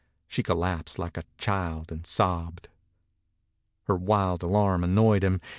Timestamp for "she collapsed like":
0.27-1.15